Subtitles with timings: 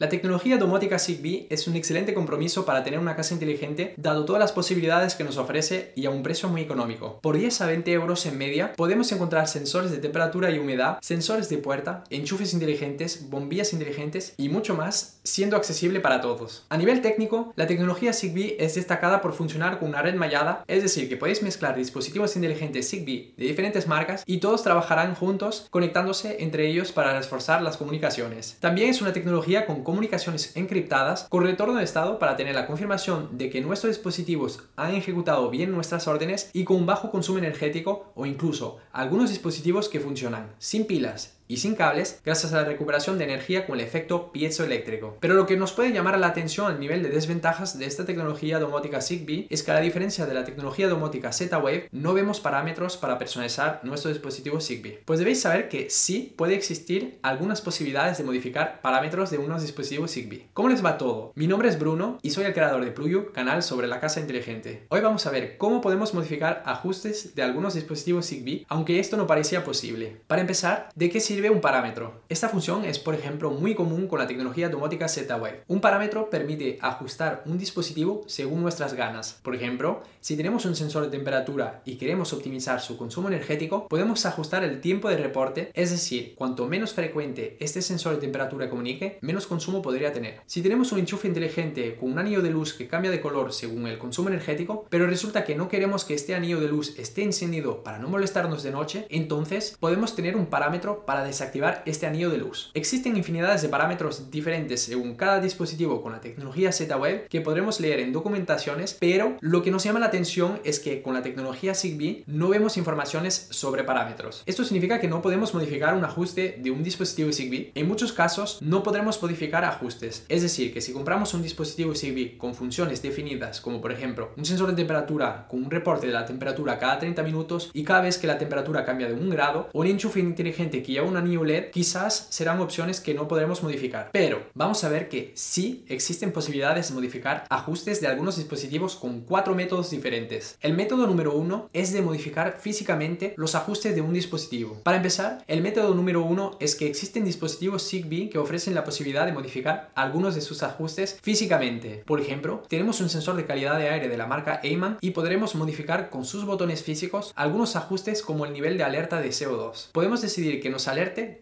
[0.00, 4.40] La tecnología domótica Zigbee es un excelente compromiso para tener una casa inteligente, dado todas
[4.40, 7.20] las posibilidades que nos ofrece y a un precio muy económico.
[7.20, 11.48] Por 10 a 20 euros en media, podemos encontrar sensores de temperatura y humedad, sensores
[11.48, 16.66] de puerta, enchufes inteligentes, bombillas inteligentes y mucho más, siendo accesible para todos.
[16.70, 20.82] A nivel técnico, la tecnología Zigbee es destacada por funcionar con una red mallada, es
[20.82, 26.42] decir, que podéis mezclar dispositivos inteligentes Zigbee de diferentes marcas y todos trabajarán juntos, conectándose
[26.42, 28.56] entre ellos para reforzar las comunicaciones.
[28.58, 33.38] También es una tecnología con comunicaciones encriptadas con retorno de estado para tener la confirmación
[33.38, 38.26] de que nuestros dispositivos han ejecutado bien nuestras órdenes y con bajo consumo energético o
[38.26, 43.24] incluso algunos dispositivos que funcionan sin pilas y sin cables gracias a la recuperación de
[43.24, 45.18] energía con el efecto piezoeléctrico.
[45.20, 48.58] Pero lo que nos puede llamar la atención al nivel de desventajas de esta tecnología
[48.58, 52.96] domótica Zigbee es que a la diferencia de la tecnología domótica Z-Wave no vemos parámetros
[52.96, 55.02] para personalizar nuestro dispositivo Zigbee.
[55.04, 60.12] Pues debéis saber que sí puede existir algunas posibilidades de modificar parámetros de unos dispositivos
[60.12, 60.48] Zigbee.
[60.54, 61.32] ¿Cómo les va todo?
[61.34, 64.86] Mi nombre es Bruno y soy el creador de Pluyu, canal sobre la casa inteligente.
[64.88, 69.26] Hoy vamos a ver cómo podemos modificar ajustes de algunos dispositivos Zigbee, aunque esto no
[69.26, 70.16] parecía posible.
[70.26, 72.22] Para empezar, ¿de qué sirve un parámetro.
[72.28, 75.64] Esta función es, por ejemplo, muy común con la tecnología domótica Z-Wave.
[75.66, 79.40] Un parámetro permite ajustar un dispositivo según nuestras ganas.
[79.42, 84.24] Por ejemplo, si tenemos un sensor de temperatura y queremos optimizar su consumo energético, podemos
[84.26, 89.18] ajustar el tiempo de reporte, es decir, cuanto menos frecuente este sensor de temperatura comunique,
[89.20, 90.40] menos consumo podría tener.
[90.46, 93.86] Si tenemos un enchufe inteligente con un anillo de luz que cambia de color según
[93.86, 97.82] el consumo energético, pero resulta que no queremos que este anillo de luz esté encendido
[97.82, 102.38] para no molestarnos de noche, entonces podemos tener un parámetro para desactivar este anillo de
[102.38, 102.70] luz.
[102.74, 108.00] Existen infinidades de parámetros diferentes según cada dispositivo con la tecnología Z-Wave que podremos leer
[108.00, 112.24] en documentaciones, pero lo que nos llama la atención es que con la tecnología Zigbee
[112.26, 114.42] no vemos informaciones sobre parámetros.
[114.46, 117.72] Esto significa que no podemos modificar un ajuste de un dispositivo Zigbee.
[117.74, 120.24] En muchos casos no podremos modificar ajustes.
[120.28, 124.44] Es decir, que si compramos un dispositivo Zigbee con funciones definidas, como por ejemplo un
[124.44, 128.18] sensor de temperatura con un reporte de la temperatura cada 30 minutos y cada vez
[128.18, 131.44] que la temperatura cambia de un grado, o un enchufe inteligente que lleva una New
[131.44, 134.10] LED quizás serán opciones que no podremos modificar.
[134.12, 139.20] Pero vamos a ver que sí existen posibilidades de modificar ajustes de algunos dispositivos con
[139.20, 140.58] cuatro métodos diferentes.
[140.60, 144.80] El método número uno es de modificar físicamente los ajustes de un dispositivo.
[144.82, 149.24] Para empezar, el método número uno es que existen dispositivos Zigbee que ofrecen la posibilidad
[149.24, 152.02] de modificar algunos de sus ajustes físicamente.
[152.06, 155.54] Por ejemplo, tenemos un sensor de calidad de aire de la marca Eyman y podremos
[155.54, 159.90] modificar con sus botones físicos algunos ajustes como el nivel de alerta de CO2.
[159.92, 160.88] Podemos decidir que nos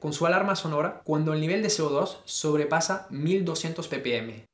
[0.00, 4.44] con su alarma sonora cuando el nivel de CO2 sobrepasa 1200 ppm.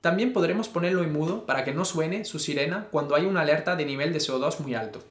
[0.00, 3.74] También podremos ponerlo en mudo para que no suene su sirena cuando hay una alerta
[3.74, 5.02] de nivel de CO2 muy alto.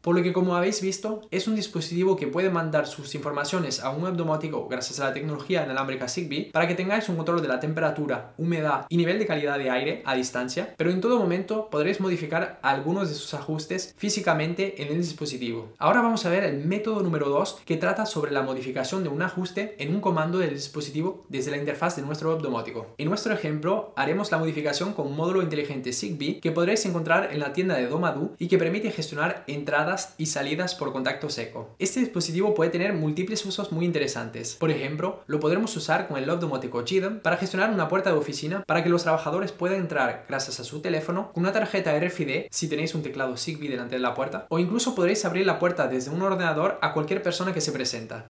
[0.00, 3.90] Por lo que como habéis visto, es un dispositivo que puede mandar sus informaciones a
[3.90, 7.48] un web domótico gracias a la tecnología inalámbrica Zigbee para que tengáis un control de
[7.48, 11.68] la temperatura, humedad y nivel de calidad de aire a distancia, pero en todo momento
[11.70, 15.68] podréis modificar algunos de sus ajustes físicamente en el dispositivo.
[15.76, 19.20] Ahora vamos a ver el método número 2 que trata sobre la modificación de un
[19.20, 22.86] ajuste en un comando del dispositivo desde la interfaz de nuestro web domótico.
[22.96, 27.40] En nuestro ejemplo haremos la modificación con un módulo inteligente Zigbee que podréis encontrar en
[27.40, 31.74] la tienda de Domadu y que permite gestionar entradas y salidas por contacto seco.
[31.78, 34.54] Este dispositivo puede tener múltiples usos muy interesantes.
[34.54, 38.18] Por ejemplo, lo podremos usar con el Love domótico GIDEM para gestionar una puerta de
[38.18, 42.46] oficina para que los trabajadores puedan entrar gracias a su teléfono con una tarjeta RFID
[42.50, 45.88] si tenéis un teclado Zigbee delante de la puerta o incluso podréis abrir la puerta
[45.88, 48.26] desde un ordenador a cualquier persona que se presenta.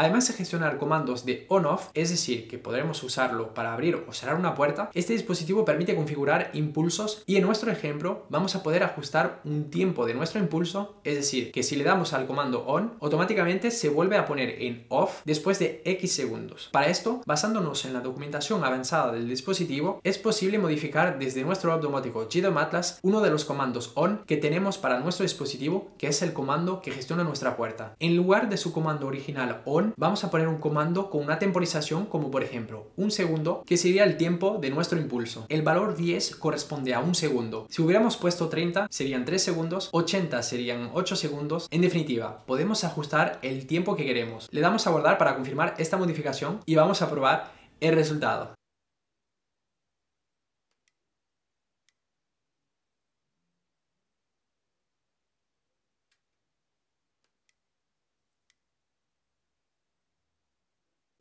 [0.00, 4.36] Además de gestionar comandos de on-off, es decir, que podremos usarlo para abrir o cerrar
[4.36, 9.42] una puerta, este dispositivo permite configurar impulsos y en nuestro ejemplo vamos a poder ajustar
[9.44, 13.70] un tiempo de nuestro impulso, es decir, que si le damos al comando on, automáticamente
[13.70, 16.70] se vuelve a poner en off después de X segundos.
[16.72, 22.26] Para esto, basándonos en la documentación avanzada del dispositivo, es posible modificar desde nuestro domótico
[22.26, 26.32] GDOM Atlas uno de los comandos on que tenemos para nuestro dispositivo, que es el
[26.32, 27.94] comando que gestiona nuestra puerta.
[28.00, 32.06] En lugar de su comando original on, vamos a poner un comando con una temporización
[32.06, 35.46] como por ejemplo un segundo, que sería el tiempo de nuestro impulso.
[35.48, 37.66] El valor 10 corresponde a un segundo.
[37.70, 41.68] Si hubiéramos puesto 30, serían 3 segundos, 80 serían 8 segundos.
[41.70, 44.48] En definitiva, podemos ajustar el tiempo que queremos.
[44.50, 48.59] Le damos a guardar para confirmar esta modificación y vamos a probar el resultado.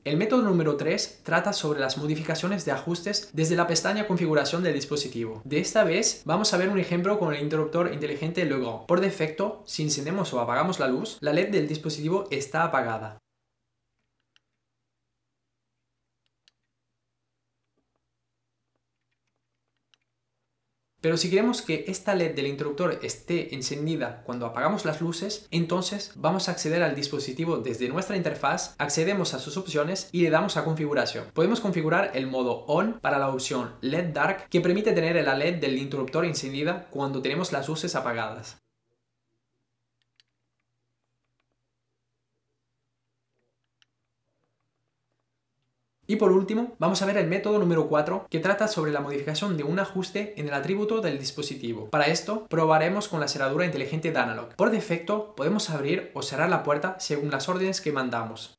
[0.06, 4.74] El método número 3 trata sobre las modificaciones de ajustes desde la pestaña configuración del
[4.74, 5.42] dispositivo.
[5.44, 8.86] De esta vez vamos a ver un ejemplo con el interruptor inteligente Legrand.
[8.86, 13.18] Por defecto, si encendemos o apagamos la luz, la LED del dispositivo está apagada.
[21.02, 26.12] Pero si queremos que esta LED del interruptor esté encendida cuando apagamos las luces, entonces
[26.16, 30.58] vamos a acceder al dispositivo desde nuestra interfaz, accedemos a sus opciones y le damos
[30.58, 31.26] a configuración.
[31.34, 35.60] Podemos configurar el modo ON para la opción LED Dark que permite tener la LED
[35.60, 38.58] del interruptor encendida cuando tenemos las luces apagadas.
[46.10, 49.58] Y por último, vamos a ver el método número 4 que trata sobre la modificación
[49.58, 51.92] de un ajuste en el atributo del dispositivo.
[51.92, 54.56] Para esto, probaremos con la cerradura inteligente de Analog.
[54.56, 58.59] Por defecto, podemos abrir o cerrar la puerta según las órdenes que mandamos.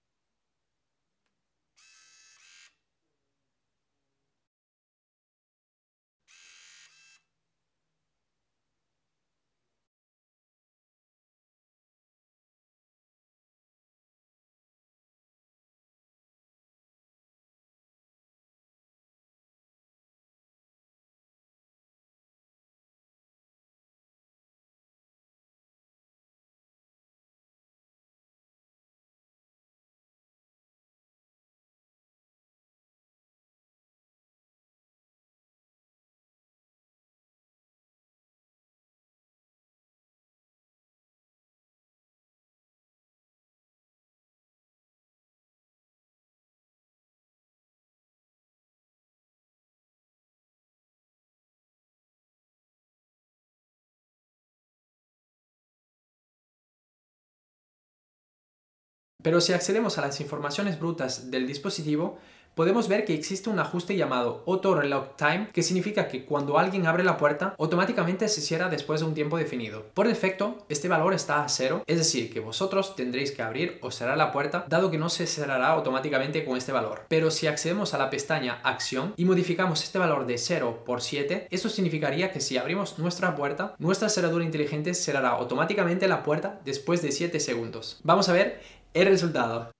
[59.22, 62.18] Pero si accedemos a las informaciones brutas del dispositivo,
[62.54, 66.86] podemos ver que existe un ajuste llamado Auto Relock Time, que significa que cuando alguien
[66.86, 69.86] abre la puerta, automáticamente se cierra después de un tiempo definido.
[69.94, 73.90] Por defecto, este valor está a cero, es decir, que vosotros tendréis que abrir o
[73.90, 77.06] cerrar la puerta, dado que no se cerrará automáticamente con este valor.
[77.08, 81.48] Pero si accedemos a la pestaña Acción y modificamos este valor de 0 por 7,
[81.50, 87.00] esto significaría que si abrimos nuestra puerta, nuestra cerradura inteligente cerrará automáticamente la puerta después
[87.00, 88.00] de 7 segundos.
[88.02, 89.70] Vamos a ver el resultado.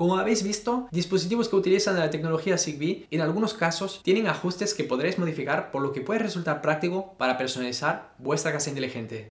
[0.00, 4.84] Como habéis visto, dispositivos que utilizan la tecnología Zigbee en algunos casos tienen ajustes que
[4.84, 9.18] podréis modificar por lo que puede resultar práctico para personalizar vuestra casa inteligente.